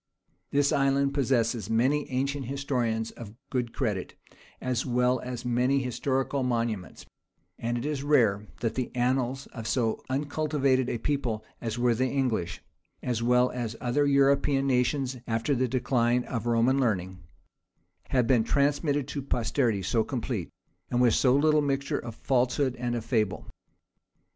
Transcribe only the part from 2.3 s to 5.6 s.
historians of good credit, as well as